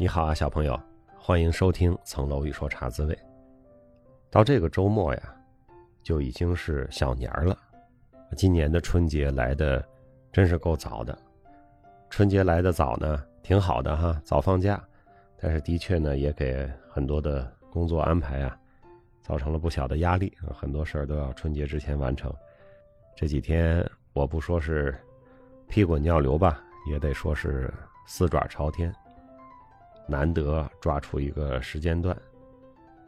[0.00, 0.80] 你好啊，小朋友，
[1.18, 3.14] 欢迎收听《层楼一说茶滋味》。
[4.30, 5.36] 到这个周末呀，
[6.02, 7.54] 就已经是小年儿了。
[8.34, 9.86] 今年的春节来的
[10.32, 11.18] 真是够早的。
[12.08, 14.82] 春节来的早呢，挺好的哈，早放假。
[15.38, 18.58] 但是的确呢，也给很多的工作安排啊，
[19.20, 20.32] 造成了不小的压力。
[20.54, 22.34] 很多事儿都要春节之前完成。
[23.14, 24.98] 这几天我不说是
[25.68, 27.70] 屁滚尿流吧，也得说是
[28.06, 28.90] 四爪朝天。
[30.10, 32.16] 难得抓出一个时间段，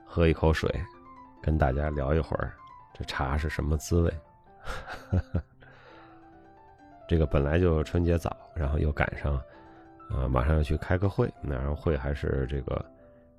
[0.06, 0.73] 喝一口水，
[1.43, 2.55] 跟大家聊一会儿，
[2.95, 4.15] 这茶是什么滋味？
[7.09, 9.43] 这个本来就春节早，然后又赶上，
[10.10, 12.83] 呃，马上要去开个会，然后会还是这个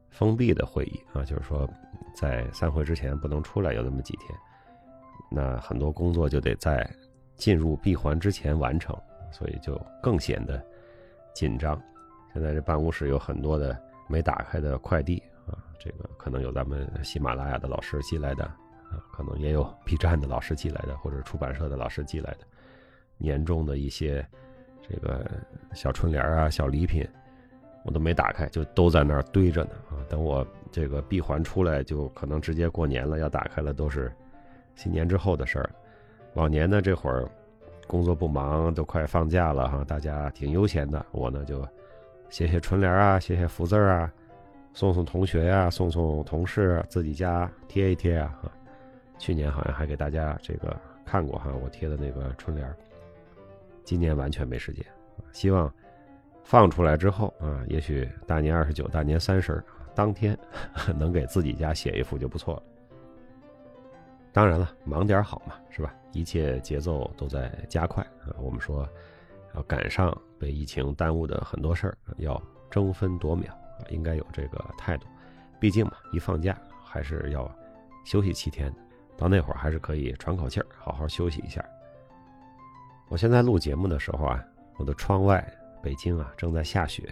[0.09, 1.65] 封闭的会议啊，就是说
[2.13, 4.37] 在散会之前不能出来，有那么几天，
[5.31, 6.85] 那很多工作就得在
[7.37, 8.93] 进入闭环之前完成，
[9.31, 10.61] 所以就更显得
[11.33, 11.81] 紧张。
[12.33, 22.39] 现在这办公室有很多的没打开的快递啊，这个可能有咱们喜马拉雅的老师寄来的啊，可能也有 B 站的老师寄来的，或者出版社的老师寄来的
[23.17, 24.25] 年终的一些
[24.81, 25.29] 这个
[25.75, 27.07] 小春联啊、小礼品，
[27.85, 30.01] 我都没打开，就都在那儿堆着呢啊。
[30.09, 34.11] 等我这个闭环出来，就可能直接过年了，要打开了都是
[34.75, 35.69] 新年之后的事儿。
[36.33, 37.29] 往年呢，这会儿
[37.85, 41.63] 工作不忙，都快放假了哈，大家挺悠闲的，我呢就。
[42.33, 44.11] 写写春联啊，写写福字啊，
[44.73, 48.33] 送送同学呀，送送同事，自己家贴一贴啊。
[49.19, 52.75] 去年好像还给大家这个看过哈，我贴的那个春联。
[53.83, 54.83] 今年完全没时间，
[55.31, 55.71] 希望
[56.43, 60.35] 放出来之后啊，也许大年二十九、大年三十当天
[60.97, 62.63] 能给自己家写一幅就不错了。
[64.31, 65.93] 当然了，忙点好嘛，是吧？
[66.13, 68.33] 一切节奏都在加快啊。
[68.41, 68.89] 我们说。
[69.55, 70.11] 要赶上
[70.43, 73.47] 被疫情耽误的很多事儿，要争分夺秒，
[73.87, 75.07] 应该有这个态度。
[75.57, 77.49] 毕竟嘛，一放假还是要
[78.03, 78.77] 休息七天的，
[79.15, 81.63] 到那会儿还是可以喘口气儿，好好休息一下。
[83.07, 84.43] 我现在录节目的时候啊，
[84.75, 85.41] 我的窗外
[85.81, 87.09] 北京啊正在下雪，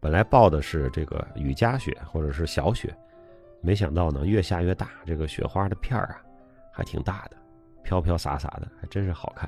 [0.00, 2.96] 本来报的是这个雨夹雪或者是小雪，
[3.60, 6.22] 没想到呢越下越大，这个雪花的片儿啊
[6.72, 7.36] 还挺大的，
[7.84, 9.46] 飘飘洒洒的，还真是好看。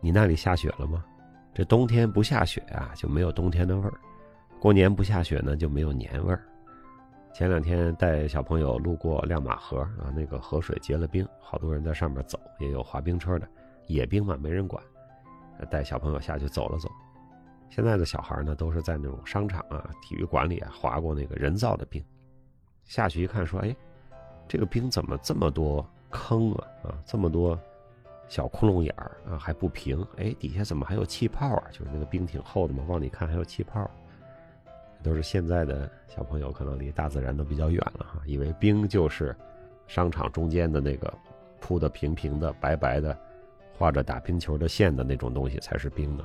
[0.00, 1.04] 你那里下雪了吗？
[1.52, 3.92] 这冬天不下雪啊，就没有冬天的味儿；
[4.60, 6.40] 过年不下雪呢，就没有年味儿。
[7.32, 13.48] 前两天带小朋友路过亮马河啊，那个河水结了冰，好多人在上面走，也有滑冰车的。
[13.86, 14.82] 野冰嘛，没人管，
[15.70, 16.88] 带小朋友下去走了走。
[17.68, 22.02] 现在的小孩呢，都是在那种商场啊、体育馆里啊滑过那个人造的冰。
[22.84, 23.74] 下去一看，说：“哎，
[24.48, 26.66] 这个冰怎么这么多坑啊？
[26.82, 27.58] 啊，这么多。”
[28.30, 31.64] 小窟窿眼儿啊，还不平，哎，底下怎么还有气泡啊？
[31.72, 33.90] 就是那个冰挺厚的嘛，往里看还有气泡。
[35.02, 39.34] 都是现在的小朋友可能离大自然都比较远了哈，以为冰就是
[39.88, 41.12] 商场中间的那个
[41.58, 43.18] 铺的平平的、白白的、
[43.76, 46.24] 画着打冰球的线的那种东西才是冰呢。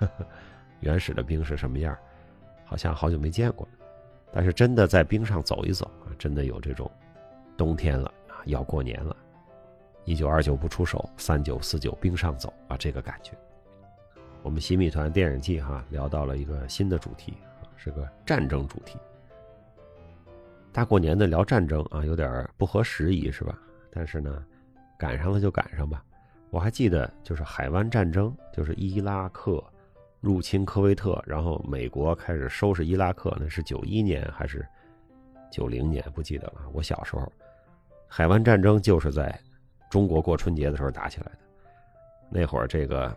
[0.78, 1.96] 原始的冰是什么样？
[2.64, 3.66] 好像好久没见过。
[4.30, 6.88] 但是真的在冰上走一走啊，真的有这种
[7.56, 9.16] 冬天了啊，要过年了。
[10.04, 13.32] 一九二九不出手，三九四九冰上走啊，这个感觉。
[14.42, 17.34] 我们洗米团电影季哈聊到了一个新的主题
[17.76, 18.98] 是个战争主题。
[20.72, 23.58] 大过年的聊战争啊，有点不合时宜是吧？
[23.92, 24.42] 但是呢，
[24.98, 26.02] 赶上了就赶上吧。
[26.48, 29.62] 我还记得就是海湾战争，就是伊拉克
[30.20, 34.66] 入侵科威特，然后美国开始收拾伊拉克，那是九一年还是
[35.52, 36.02] 九零年？
[36.14, 36.62] 不记得了。
[36.72, 37.30] 我小时候，
[38.08, 39.38] 海湾战争就是在。
[39.90, 41.38] 中国过春节的时候打起来的，
[42.30, 43.14] 那会儿这个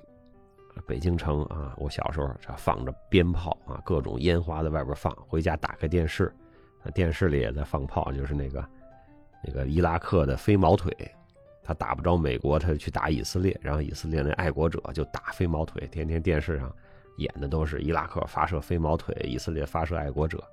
[0.87, 5.15] 北京城啊，我小时候这放着鞭炮啊，各种烟花在外边放。
[5.27, 6.33] 回家打开电视，
[6.95, 8.67] 电视里也在放炮，就是那个
[9.43, 10.91] 那个伊拉克的飞毛腿，
[11.61, 16.75] 他打不着美国，他就去打以色列，然后以色列那爱国者就打飞毛腿，天天电视上
[17.17, 20.43] 演的都是伊拉克发射飞毛腿，以色列发射爱国者，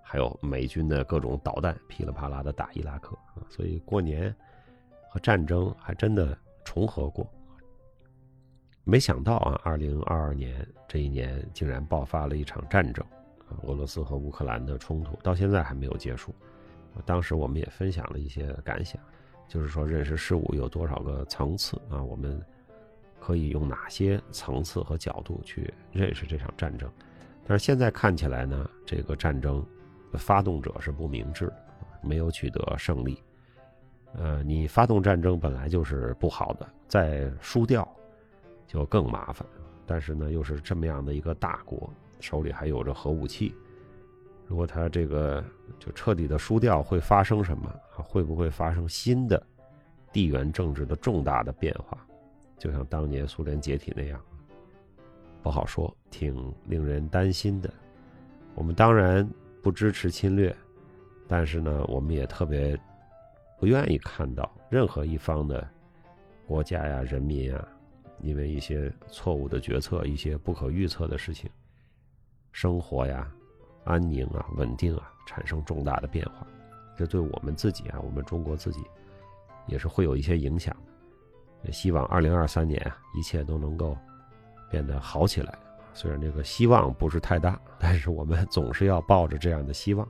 [0.00, 4.32] 还有美军的各种导弹噼里啪啦的打伊拉克啊，所以过年。
[5.10, 7.28] 和战争还真的重合过，
[8.84, 13.04] 没想到啊，二零二二年这一年竟然爆发了一场战争，
[13.62, 16.32] 俄罗斯和乌克兰的冲突到现在还没有结束。
[17.04, 19.00] 当时我们也分享了一些感想，
[19.48, 22.40] 就是说认识事物有多少个层次啊，我们
[23.18, 26.88] 可以用哪些层次和角度去认识这场战争。
[27.46, 29.66] 但是现在看起来呢，这个战争
[30.14, 31.52] 发动者是不明智，
[32.00, 33.20] 没有取得胜利。
[34.14, 37.86] 呃，你发动战争本来就是不好的，再输掉
[38.66, 39.46] 就更麻烦。
[39.86, 41.90] 但是呢，又是这么样的一个大国，
[42.20, 43.54] 手里还有着核武器，
[44.46, 45.44] 如果他这个
[45.78, 47.72] 就彻底的输掉，会发生什么？
[47.96, 49.40] 会不会发生新的
[50.12, 51.98] 地缘政治的重大的变化？
[52.58, 54.20] 就像当年苏联解体那样，
[55.42, 57.72] 不好说，挺令人担心的。
[58.54, 59.28] 我们当然
[59.62, 60.54] 不支持侵略，
[61.26, 62.78] 但是呢，我们也特别
[63.60, 65.68] 不愿意看到任何一方的
[66.46, 67.68] 国家呀、人民啊，
[68.22, 71.48] 因为一些错误的决策、一些不可预测的事情，
[72.50, 73.30] 生活呀。
[73.84, 76.46] 安宁啊，稳定啊，产生重大的变化，
[76.96, 78.82] 这对我们自己啊，我们中国自己
[79.66, 80.76] 也是会有一些影响
[81.62, 81.72] 的。
[81.72, 83.96] 希望二零二三年啊，一切都能够
[84.70, 85.58] 变得好起来。
[85.94, 90.06] 虽然这个希望不是太大，但是我们总是要抱着这样的希望。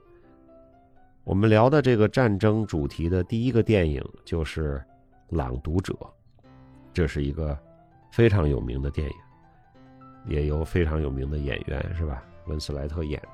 [1.24, 4.82] 我们聊的这个战争主题的第一个电影就是
[5.36, 5.92] 《朗读者》，
[6.92, 7.56] 这是一个
[8.10, 9.14] 非常有名的电影，
[10.26, 12.22] 也有非常有名的演员，是吧？
[12.46, 13.28] 温斯莱特演的。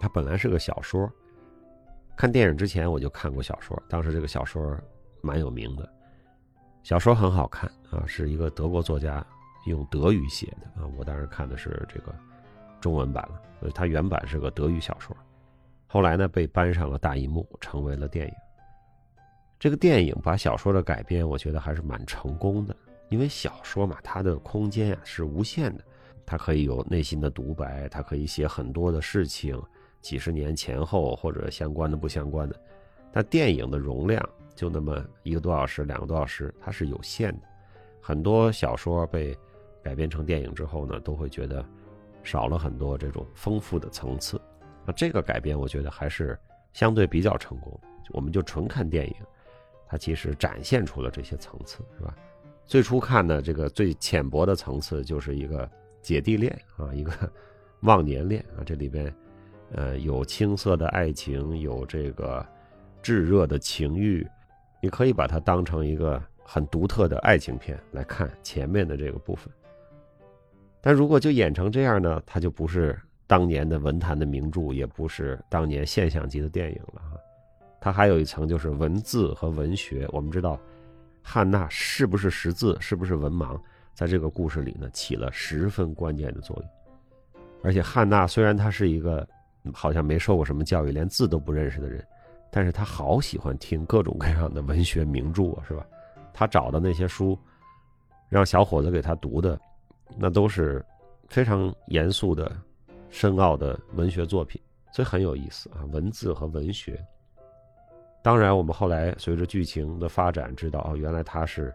[0.00, 1.10] 它本来是个小说，
[2.16, 4.76] 看电影之前我就看过小说，当时这个小说
[5.22, 5.88] 蛮有名的，
[6.82, 9.24] 小说很好看啊，是一个德国作家
[9.66, 12.12] 用德语写的啊，我当时看的是这个
[12.80, 15.16] 中文版了，所以它原版是个德语小说，
[15.94, 18.34] 后来呢被搬上了大银幕，成为了电影。
[19.60, 22.74] 这个电影把小说的改编，我觉得还是蛮成功的，
[23.10, 25.84] 因为小说嘛，它的空间啊是无限的，
[26.26, 29.56] 它可以有内心的独白，它可以写很多的事情。
[30.00, 32.60] 几十年前后或者相关的不相关的，
[33.12, 34.20] 但电影的容量
[34.52, 37.46] 就那么一个多小时、两个多小时，它是有限的。
[38.00, 39.32] 很多小说被
[39.80, 41.64] 改编成电影之后呢，都会觉得
[42.24, 44.40] 少了很多这种丰富的层次。
[44.86, 46.38] 那这个改编我觉得还是
[46.72, 47.78] 相对比较成功。
[48.10, 49.14] 我们就纯看电影，
[49.88, 52.14] 它其实展现出了这些层次，是吧？
[52.64, 55.70] 最初看的这个最浅薄的层次就是一个
[56.02, 57.12] 姐弟恋啊，一个
[57.80, 59.14] 忘年恋啊，这里边。
[59.72, 62.46] 呃，有青涩的爱情，有这个
[63.02, 64.24] 炙热的情欲，
[64.80, 69.52] 你可以把它当成一个很独特的爱情片来看前面的这个部分。
[70.80, 72.96] 但如果就演成这样呢，它就不是
[73.26, 77.18] 当年的文坛的名著，也不是当年现象级的电影了哈。
[77.80, 80.08] 它还有一层就是文字和文学。
[80.12, 80.58] 我们知道，
[81.22, 83.60] 汉娜是不是识字，是不是文盲，
[83.94, 87.42] 在这个故事里呢，起了十分关键的作用。
[87.62, 89.26] 而且汉娜虽然她是一个。
[89.72, 92.06] 好像没受过什么教育，连字都不认识的人，
[92.50, 95.86] 但是他好喜欢听各种各样的文学名著啊，是吧？
[96.34, 97.38] 他找的那些书，
[98.28, 99.58] 让小伙子给他读的，
[100.18, 100.84] 那都是
[101.28, 102.54] 非常严肃的、
[103.14, 104.60] 深奥的文学作品，
[104.92, 105.86] 所以很有意思啊。
[105.92, 107.00] 文字和文学。
[108.24, 111.72] 当然，我们后来随着剧情的发展，知道哦，原来她是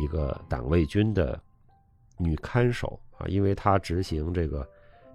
[0.00, 1.36] 一个党卫军的
[2.16, 4.64] 女看守啊，因为她执行这个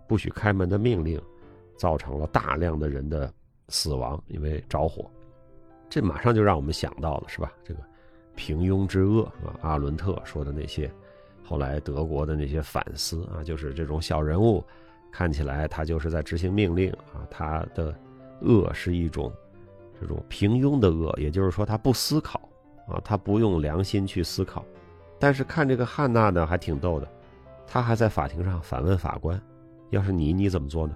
[0.05, 1.19] 不许开门的命令。
[1.77, 3.31] 造成了大量的人的
[3.69, 5.07] 死亡，因为着火，
[5.87, 7.53] 这马上就让我们想到了，是吧？
[7.63, 7.79] 这个
[8.35, 10.91] 平庸之恶啊，阿伦特说的那些，
[11.43, 14.65] 后来德国的那些反思啊，就是这种小人物，
[15.11, 17.93] 看起来他就是在执行命令啊，他的
[18.41, 19.31] 恶是一种
[19.99, 22.39] 这种平庸的恶，也就是说他不思考
[22.87, 24.63] 啊，他不用良心去思考。
[25.19, 27.07] 但是看这个汉娜呢，还挺逗的，
[27.65, 29.41] 他还在法庭上反问法官
[29.89, 30.95] ：“要是你，你怎么做呢？”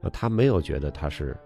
[0.00, 1.36] 啊，他没有觉得他是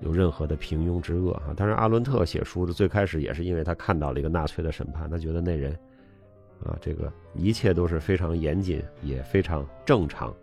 [0.00, 1.54] 有任何的平庸之恶啊。
[1.56, 5.72] 当然，阿伦特写书的最开始也是因为他看到了一个纳粹的审判，他觉得那人
[6.62, 10.34] 啊，这个一切都是非常严谨，也非常正常，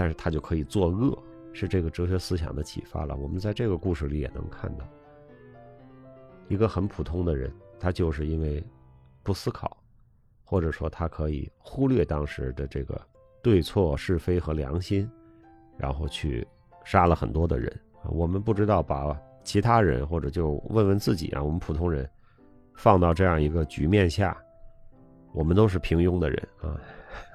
[0.00, 3.14] 但是他就可以作恶，是这个哲学思想的启发了。
[3.16, 4.88] 我们在这个故事里也能看到，
[6.48, 8.64] 一个很普通的人，他就是因为
[9.22, 9.76] 不思考，
[10.42, 12.98] 或者说他可以忽略当时的这个
[13.42, 15.06] 对错是非和良心，
[15.76, 16.48] 然后去。
[16.82, 17.70] 杀了很多的人！
[18.04, 19.14] 我们不知道把
[19.44, 22.08] 其他人或者就问问自己啊，我们普通人
[22.74, 24.34] 放到这样一个局面下，
[25.34, 26.80] 我们都是平庸的人啊。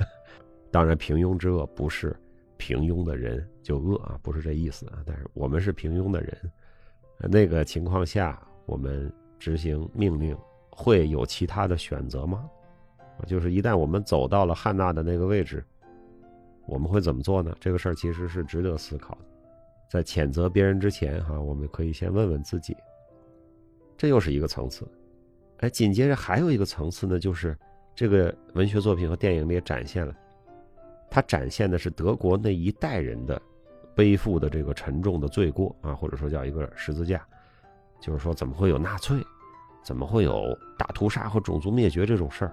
[0.72, 2.14] 当然，平庸之恶不是
[2.58, 5.04] 平庸的人就恶啊，不是这意思啊。
[5.06, 6.52] 但是我们是平庸的人，
[7.30, 10.36] 那个情况下，我们执行命令
[10.70, 12.50] 会有其他的选择吗？
[13.28, 15.64] 就是一旦我们走到了汉娜的那个位置，
[16.66, 17.56] 我们会怎么做呢？
[17.60, 19.26] 这个事儿其实是值得思考的。
[19.90, 22.76] 在谴责别人之前，哈，我们可以先问问自己。
[23.96, 24.86] 这又是一个层次，
[25.60, 27.58] 哎，紧接着还有一个层次呢，就是
[27.96, 30.14] 这个文学作品和电影里也展现了，
[31.16, 33.42] 它展现的是德国那一代人的
[33.96, 37.26] 背负的这个沉重的罪过啊，或者说叫一个十字架，
[38.02, 39.26] 就是说怎么会有纳粹，
[39.82, 42.52] 怎么会有大屠杀和种族灭绝这种事儿？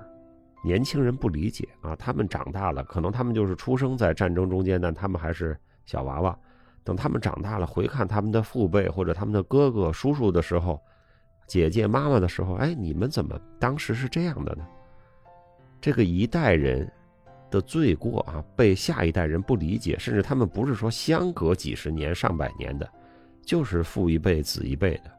[0.63, 6.39] 年轻人不理解啊，他们长大了，可能他们就是出生在战争中间，但他们还是小娃娃。
[6.85, 10.81] 等他们长大了，回看他们的父辈或者他们的哥哥、叔叔的时候，
[11.49, 14.65] 姐姐、妈妈的时候，哎，你们怎么当时是这样的呢？
[15.81, 16.89] 这个一代人
[17.53, 22.91] 的罪过啊，被下一代人不理解，甚至他们不是说相隔几十年、上百年的，
[23.45, 25.11] 就是父一辈、子一辈的，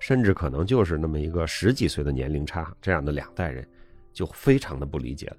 [0.00, 3.66] 甚至可能就是那么一个十几岁的年龄差，这样的两代人，
[4.12, 5.36] 就非常的不理解了。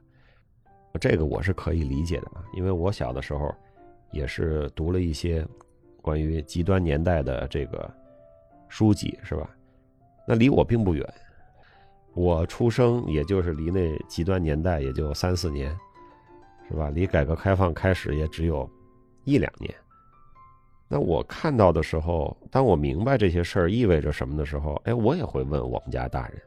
[0.99, 3.53] 这个我是可以理解的啊，因为我小的时候
[4.11, 5.45] 也是读了一些。
[5.99, 7.93] 关于极端年代的这个
[8.69, 9.49] 书籍是吧？
[10.25, 11.05] 那离我并不远，
[12.13, 15.77] 我出生也就是离那极端年代也就三四年，
[16.69, 16.89] 是吧？
[16.89, 18.69] 离改革开放开始也只有
[19.23, 19.73] 一两年。
[20.87, 26.41] 那我看到的时候，当我明白这些事儿意味着什么的时候，哎，我也会问我们家大人：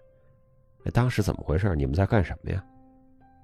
[0.85, 1.75] 哎，当时怎么回事？
[1.77, 2.65] 你们在干什么呀？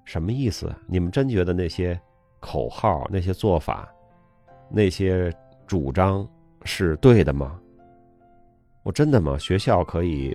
[0.05, 0.73] 什么意思？
[0.87, 1.99] 你们真觉得那些
[2.39, 3.87] 口号、那些做法、
[4.69, 5.33] 那些？
[5.67, 6.25] 主张
[6.63, 7.59] 是对的吗？
[8.83, 9.37] 我真的吗？
[9.37, 10.33] 学校可以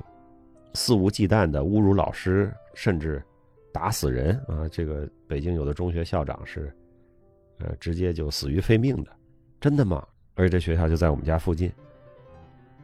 [0.75, 3.25] 肆无忌惮的侮辱老师，甚至
[3.73, 4.69] 打死人啊！
[4.71, 6.71] 这个北京有的中学校长是，
[7.61, 9.11] 呃，直接就死于非命的，
[9.59, 10.07] 真的吗？
[10.35, 11.73] 而且这学校就在我们家附近，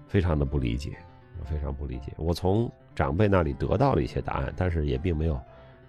[0.07, 0.97] 非常的不理解，
[1.45, 2.11] 非常不理解。
[2.17, 5.38] 我从长辈那里得到了一些答案，但是也并没有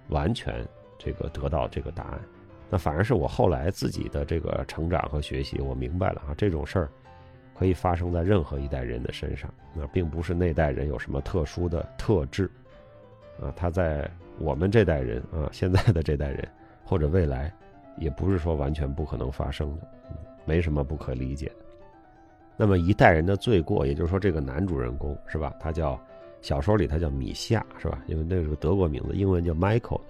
[0.09, 2.19] 完全这个得到这个答案。
[2.69, 6.89] 那反而是我后来自己的这个成长和学习，我明白了啊，这种事儿
[7.57, 12.51] 可以发生在任何一代人的身上，那并不是那代人有什么特殊的特质，
[13.41, 16.48] 啊，他在我们这代人啊，现在的这代人
[16.84, 17.53] 或者未来，
[17.98, 19.88] 也不是说完全不可能发生的，
[20.46, 21.55] 没什么不可理解的。
[22.58, 25.53] 那么一代人的罪过，也就是说这个男主人公是吧？
[25.60, 26.00] 他叫
[26.41, 28.01] 小说里他叫米夏是吧？
[28.08, 30.01] 因为那是个德国名字，英文叫 Michael。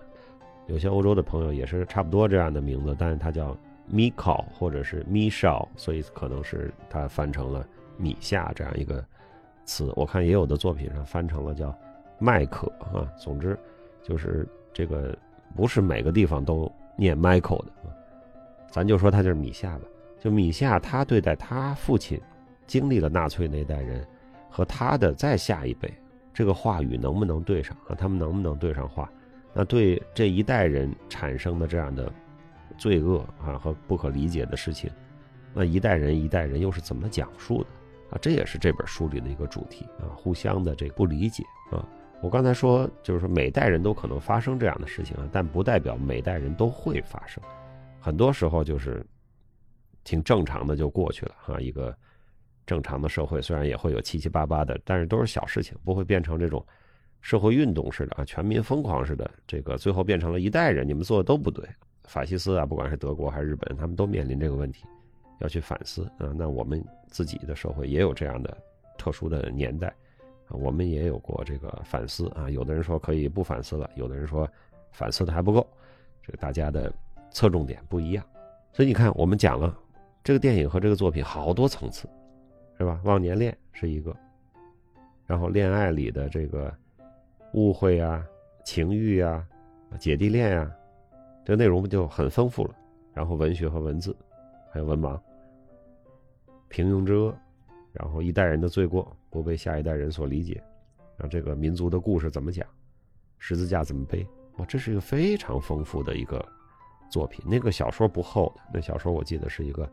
[0.68, 3.58] 有些欧洲的朋友也是差不多这样的名字，但是他叫
[3.88, 7.66] 米考或者是米少，所以可能是他翻成了
[7.98, 9.04] 米夏这样一个
[9.66, 9.92] 词。
[9.96, 11.76] 我看也有的作品上翻成了叫
[12.20, 13.12] 麦克啊。
[13.18, 13.58] 总之，
[14.04, 15.18] 就是这个
[15.56, 17.96] 不是每个地方都念 Michael 的啊。
[18.70, 19.86] 咱就说他就是米夏吧。
[20.20, 22.20] 就米夏他对待他父亲
[22.68, 24.06] 经历了纳粹那代人
[24.50, 25.92] 和他的再下一辈，
[26.34, 27.96] 这个话语能不能对上啊？
[27.96, 29.10] 他们能不能对上话？
[29.54, 32.12] 那对这一代人产生的这样的
[32.78, 34.92] 罪恶啊和不可理解的事情，
[35.54, 37.70] 那一代人一代人又是怎么讲述的
[38.12, 38.20] 啊？
[38.22, 41.84] 这也是这本书里的一个主题啊，互相的这不理解啊。
[42.22, 47.44] 我刚才说就是说每代人都可能发生这样的事情啊，但不代表每代人都会发生，
[48.00, 49.06] 很多时候就是
[50.04, 51.60] 挺正常的就过去了哈。
[51.60, 51.96] 一个
[52.66, 56.66] 正常的社会虽然也会有七七八八的，但是都是小事情，不会变成这种。
[57.22, 61.68] 社会运动似的啊，全民疯狂似的，这个最后变成了一代人，你们做的都不对。
[62.06, 64.86] 法西斯啊，不管是德国还是日本，他们都面临这个问题，
[65.42, 66.32] 要去反思啊。
[66.34, 68.58] 那我们自己的社会也有这样的
[68.98, 69.94] 特殊的年代，
[70.52, 72.50] 我们也有过这个反思啊。
[72.50, 74.50] 有的人说可以不反思了，有的人说
[74.92, 75.66] 反思的还不够，
[76.22, 76.92] 这个大家的
[77.32, 78.26] 侧重点不一样。
[78.72, 79.78] 所以你看，我们讲了
[80.24, 82.08] 这个电影和这个作品好多层次，
[82.78, 83.00] 是吧？
[83.04, 84.16] 忘年恋是一个，
[85.26, 86.74] 然后恋爱里的这个。
[87.54, 88.24] 误会啊，
[88.64, 89.44] 情欲啊，
[90.00, 90.72] 姐弟恋呀，
[91.44, 92.76] 这个内容就很丰富了？
[93.12, 94.16] 然后文学和文字，
[94.72, 95.20] 还有文盲，
[96.68, 97.36] 平庸之恶，
[97.92, 100.62] 然后一代人的罪过不被下一代人所理解，
[101.18, 102.68] 让这个民族的故事怎么讲，
[103.38, 104.28] 十字架怎么背？
[104.58, 106.44] 哇，这是一个非常丰富的一个
[107.10, 107.44] 作品。
[107.48, 109.90] 那个小说不厚的，那小说我记得是一个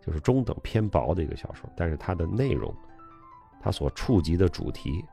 [0.00, 2.74] 就是中等偏薄的一个小说，但是它的内容，
[3.60, 5.04] 它所触及的主题。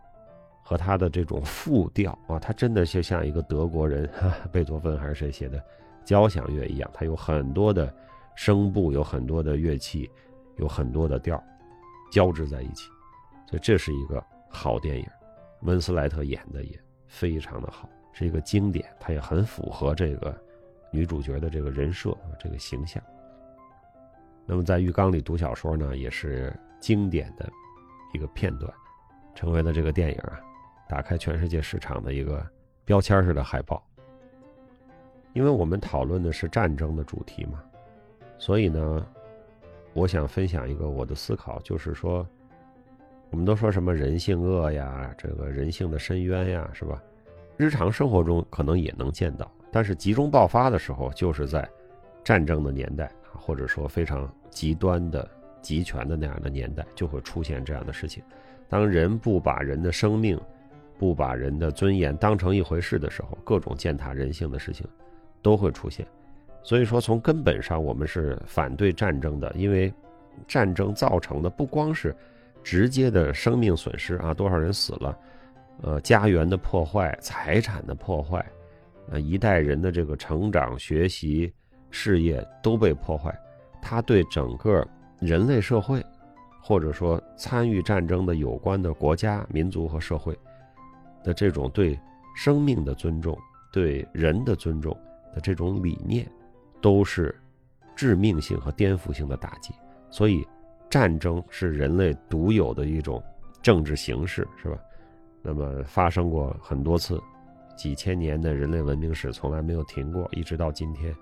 [0.63, 4.09] 和他的这种复调啊，他真的就像一个德国人，
[4.53, 5.61] 贝多芬还是谁写的
[6.05, 7.93] 交响乐一样，它有很多的
[8.35, 10.09] 声部，有很多的乐器，
[10.57, 11.43] 有很多的调
[12.11, 12.89] 交织在一起，
[13.47, 15.07] 所以这是一个好电影。
[15.61, 20.35] 温斯莱特演的也非常的好，是一个经典，它也很符合这个
[20.91, 23.01] 女主角的这个人设这个形象。
[24.45, 27.49] 那么在浴缸里读小说呢，也是经典的
[28.13, 28.71] 一个片段，
[29.33, 30.39] 成为了这个电影啊。
[30.89, 32.45] 打开全世界市场的一个
[32.83, 33.81] 标签式的海报，
[35.31, 37.63] 因为我们讨论的是战争的主题嘛，
[38.37, 39.07] 所以呢，
[39.93, 42.25] 我想分享一个我的思考，就是说，
[43.29, 47.01] 我们都说什么人性恶呀，这个人性的深渊呀，是吧？
[47.57, 51.69] 日常生活中可能也能见到，但是集中爆发的时候，就是在
[52.23, 55.29] 战争的年代，或者说非常极端的
[55.61, 58.23] 集权的那样的年代，就会出现这样的事情。
[58.69, 60.39] 当人不把人的生命
[60.97, 64.87] 不把人的尊严当成一回事的时候，各种践踏人性的事情
[65.41, 66.07] 都会出现。
[66.63, 69.91] 所以说，从根本上我们是反对战争的，因为
[70.47, 72.15] 战争造成的不光是
[72.63, 75.17] 直接的生命损失啊，多少人死了，
[75.81, 78.45] 呃，家园的破坏、财产的破坏，
[79.09, 81.51] 呃，一代人的这个成长、学习、
[81.89, 83.35] 事业都被破坏，
[83.81, 84.87] 它对整个
[85.19, 86.03] 人类社会，
[86.61, 90.37] 或者说参与战争的有关的国家、民族和社会
[91.23, 91.99] 的这种对
[92.35, 93.37] 生命的尊重、
[93.73, 94.95] 对人的尊重
[95.33, 96.25] 的这种理念，
[96.81, 97.33] 都是
[97.95, 99.73] 致命性和颠覆性的打击。
[100.09, 100.45] 所以，
[100.89, 103.23] 战争是人类独有的一种
[103.61, 104.77] 政治形式，是吧？
[105.41, 107.19] 那么发生过很多次，
[107.75, 111.15] 几千年的人类文明史从来没有停过，一直到今天。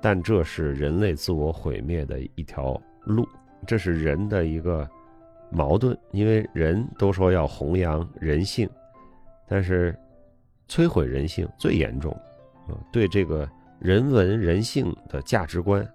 [0.00, 3.28] 但这是人类自我毁灭的一条路，
[3.66, 4.88] 这是人的一个
[5.50, 5.98] 矛盾。
[6.12, 8.70] 因为人都说要弘扬人性，
[9.48, 9.92] 但是
[10.68, 12.12] 摧毁人性最严重，
[12.68, 13.48] 啊，对这个
[13.78, 15.86] 人文人性的价值观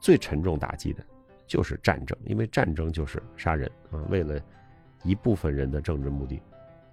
[0.00, 1.04] 最沉重打击的。
[1.46, 4.00] 就是战争，因为战争就是杀人啊！
[4.08, 4.40] 为了
[5.02, 6.40] 一部分人的政治目的，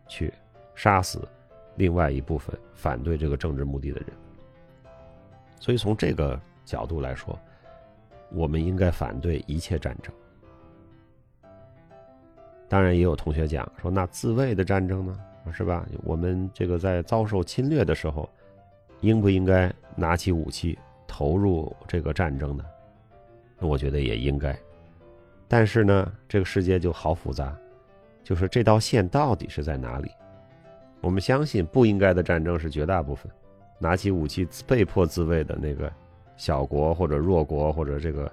[0.09, 0.31] 去
[0.75, 1.25] 杀死
[1.77, 4.09] 另外一部分反对这个政治目的的人。
[5.57, 7.39] 所以从这个角度来说，
[8.29, 10.13] 我们应该反对一切战争。
[12.67, 15.17] 当然，也有同学讲说，那自卫的战争呢？
[15.53, 15.87] 是吧？
[16.03, 18.29] 我们这个在遭受侵略的时候，
[18.99, 22.65] 应不应该拿起武器投入这个战争呢？
[23.59, 24.57] 我觉得也应该，
[25.47, 27.55] 但是呢，这个世界就好复杂，
[28.23, 30.09] 就是这道线到底是在哪里？
[30.99, 33.31] 我们相信不应该的战争是绝大部分，
[33.79, 35.91] 拿起武器被迫自卫的那个
[36.37, 38.31] 小国或者弱国或者这个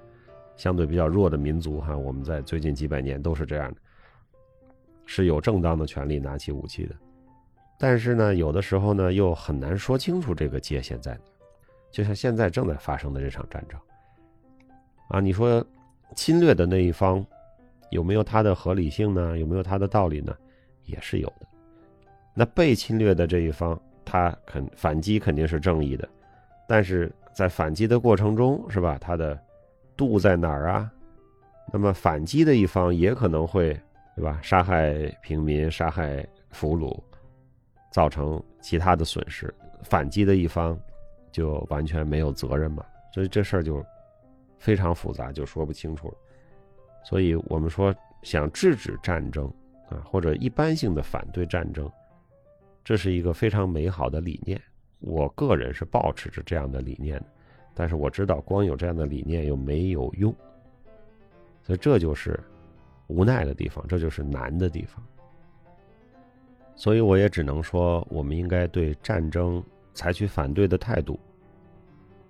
[0.57, 3.81] 相对比较弱的民族哈，我们在最近几百年都是这样的，
[5.05, 6.95] 是有正当的权利拿起武器的。
[7.79, 11.21] 但是呢，有的时候呢，又很难说清楚这个界限在哪，
[11.91, 13.79] 就像现在正在发生的这场战争。
[15.09, 15.65] 啊，你说
[16.15, 17.25] 侵略的那一方
[17.91, 19.39] 有没有他的合理性呢？
[19.39, 20.37] 有没有他的道理呢？
[20.85, 21.47] 也是有的。
[22.35, 26.09] 那被侵略的这一方，他肯反击肯定是正义的，
[26.69, 28.97] 但是在反击的过程中，是吧？
[29.01, 29.39] 他的
[29.97, 30.91] 度在哪儿啊？
[31.73, 33.79] 那么反击的一方也可能会，
[34.15, 34.39] 对吧？
[34.43, 36.99] 杀害平民，杀害俘虏，
[37.91, 39.53] 造成其他的损失。
[39.83, 40.79] 反击的一方
[41.39, 42.85] 就完全没有责任嘛？
[43.15, 43.85] 所以这事儿就。
[44.61, 46.15] 非常复杂，就说不清楚了。
[47.05, 49.47] 所以我们说，想制止战争
[49.89, 51.89] 啊，或者一般性的反对战争，
[52.83, 54.61] 这是一个非常美好的理念。
[54.99, 57.27] 我个人是保持着这样的理念的，
[57.73, 60.35] 但是我知道，光有这样的理念又没有用，
[61.63, 62.37] 所以这就是
[63.07, 65.01] 无奈的地方，这就是难的地方。
[66.75, 69.63] 所以我也只能说，我们应该对战争
[69.95, 71.17] 采取反对的态度。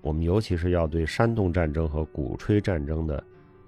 [0.01, 3.23] 我们尤其是要对煽动战争和鼓吹战争的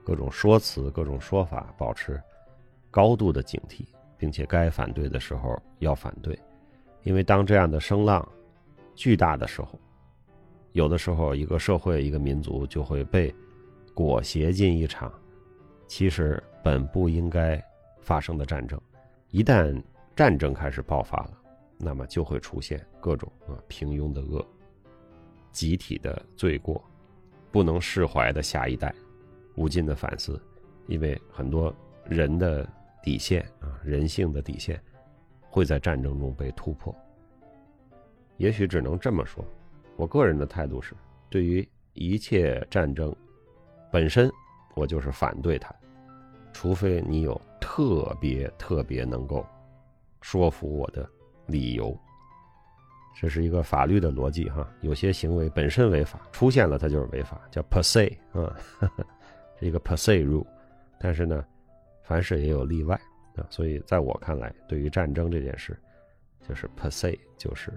[0.04, 2.20] 各种说辞、各种说法保持
[2.90, 3.84] 高度的警惕，
[4.16, 6.38] 并且该反对的时候要反对，
[7.02, 8.26] 因为当这样的声浪
[8.94, 9.78] 巨大的时候，
[10.72, 13.34] 有的时候一个社会、一个民族就会被
[13.94, 15.12] 裹挟进一场
[15.86, 17.62] 其实本不应该
[18.00, 18.80] 发生的战争。
[19.30, 19.82] 一旦
[20.14, 21.32] 战争开始爆发了，
[21.76, 24.46] 那么就会出现各种啊平庸的恶。
[25.52, 26.82] 集体的罪过，
[27.50, 28.94] 不能释怀的下一代，
[29.56, 30.40] 无尽的反思，
[30.86, 32.68] 因为很多人的
[33.02, 34.80] 底线啊，人性的底线，
[35.48, 36.94] 会在战争中被突破。
[38.36, 39.44] 也许只能这么说，
[39.96, 40.94] 我个人的态度是，
[41.28, 43.14] 对于一切战争
[43.90, 44.30] 本身，
[44.74, 45.74] 我就是反对它，
[46.52, 49.44] 除非你有特别特别能够
[50.22, 51.08] 说服我的
[51.46, 51.98] 理由。
[53.14, 58.56] 这是一个法律的逻辑哈，有些行为本身违法，出现了它就是违法，叫 per se 啊，
[59.60, 60.46] 是一个 per se rule。
[60.98, 61.44] 但是呢，
[62.02, 62.94] 凡事也有例外
[63.36, 65.78] 啊，所以在我看来，对于战争这件事，
[66.48, 67.72] 就是 per se 就是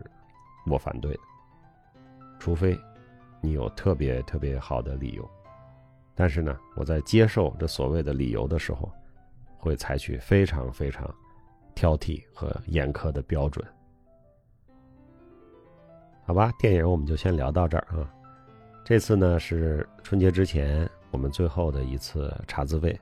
[0.65, 1.19] 我反对的，
[2.39, 2.79] 除非
[3.41, 5.29] 你有特别特别好的理由。
[6.15, 8.89] 但是呢，我在接受这所谓的理由的时候，
[9.57, 11.13] 会采取非常非常
[11.75, 13.65] 挑剔和严苛的标准。
[16.25, 18.09] 好吧，电影我们就先聊到这儿啊。
[18.85, 22.97] 这次呢是春节之前我们最后的一次茶滋味。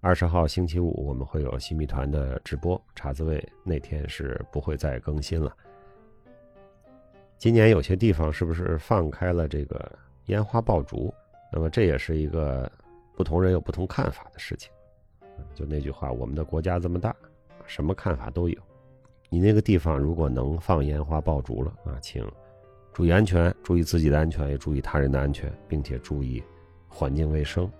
[0.00, 5.54] 二十号星期五我们会有新谜团的直播，茶滋味那天是不会再更新了。
[7.36, 11.12] 今年有些地方是不是放开了这个烟花爆竹？
[11.52, 12.70] 那么这也是一个
[13.14, 14.72] 不同人有不同看法的事情。
[15.54, 17.14] 就那句话，我们的国家这么大，
[17.66, 18.58] 什么看法都有。
[19.28, 22.26] 你那个地方如果能放烟花爆竹了啊，请。
[22.96, 26.42] 注意安全，注意自己的安全，也注意他人的安全，并且注意
[26.88, 27.70] 环境卫生。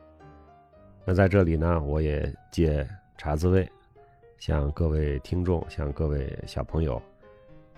[1.06, 3.66] 那在这里呢，我也借茶滋味，
[4.36, 7.00] 向各位听众、向各位小朋友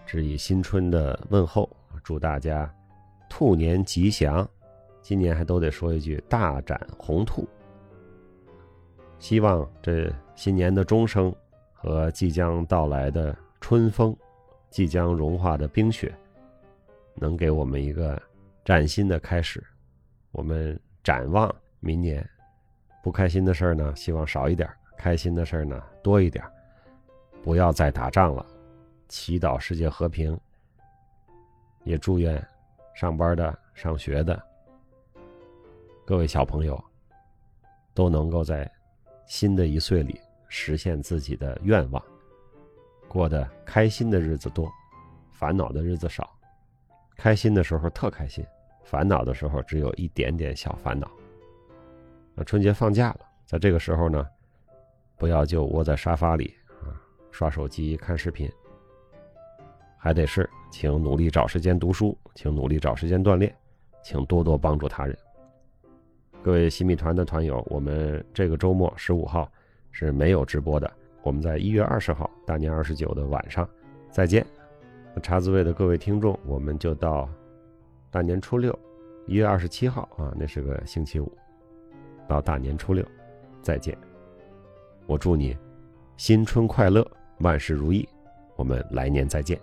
[0.05, 1.71] 致以新春的问候，
[2.03, 2.69] 祝大家
[3.31, 4.45] 兔年吉祥，
[5.01, 7.47] 今年还都得说一句大展宏兔。
[9.21, 11.33] 希望这新年的钟声
[11.73, 14.13] 和即将到来的春风，
[14.71, 16.13] 即将融化的冰雪，
[17.21, 18.21] 能给我们一个
[18.65, 19.63] 崭新的开始。
[20.33, 22.29] 我们展望明年，
[23.03, 26.45] 不开心的事儿呢，希望少一点；开心的事儿呢，多一点。
[27.43, 28.45] 不要再打仗了，
[29.09, 30.39] 祈祷世界和平。
[31.85, 32.45] 也祝愿
[32.95, 34.43] 上班的、上学的
[36.05, 36.83] 各位小朋友
[37.95, 38.71] 都能够在。
[39.31, 42.03] 新的一岁里，实现自己的愿望，
[43.07, 44.67] 过得开心的日子多，
[45.31, 46.38] 烦恼的日子少。
[47.19, 48.47] 开心的时候特开心，
[48.85, 51.11] 烦恼的时候只有一点点小烦恼。
[52.33, 54.25] 那春节放假了，在这个时候呢，
[55.17, 56.95] 不要就窝在沙发里啊，
[57.33, 58.49] 刷手机看视频，
[59.99, 63.53] 还得是请努力找时间读书，请努力找时间锻炼，
[64.01, 65.19] 请多多帮助他人。
[66.41, 69.51] 各位新米团的团友，我们这个周末十五号
[69.91, 70.89] 是没有直播的。
[71.25, 73.69] 我们在一月二十号大年二十九的晚上
[74.09, 74.47] 再见。
[75.21, 77.29] 茶滋味的各位听众，我们就到
[78.11, 78.77] 大年初六，
[79.27, 81.31] 一月二十七号啊，那是个星期五，
[82.27, 83.05] 到大年初六
[83.63, 83.97] 再见。
[85.07, 85.57] 我祝你
[86.17, 87.07] 新春快乐，
[87.41, 88.09] 万事如意。
[88.57, 89.59] 我们来年再见。